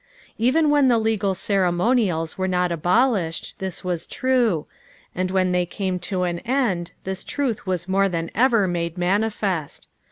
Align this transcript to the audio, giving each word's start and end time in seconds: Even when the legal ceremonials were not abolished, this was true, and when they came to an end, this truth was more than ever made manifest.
Even 0.39 0.71
when 0.71 0.87
the 0.87 0.97
legal 0.97 1.35
ceremonials 1.35 2.35
were 2.35 2.47
not 2.47 2.71
abolished, 2.71 3.53
this 3.59 3.83
was 3.83 4.07
true, 4.07 4.65
and 5.13 5.29
when 5.29 5.51
they 5.51 5.63
came 5.63 5.99
to 5.99 6.23
an 6.23 6.39
end, 6.39 6.91
this 7.03 7.23
truth 7.23 7.67
was 7.67 7.87
more 7.87 8.09
than 8.09 8.31
ever 8.33 8.67
made 8.67 8.97
manifest. 8.97 9.87